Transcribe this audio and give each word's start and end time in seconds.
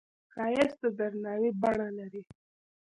ښایست 0.33 0.77
د 0.81 0.83
درناوي 0.99 1.51
بڼه 1.61 1.87
لري 1.97 2.21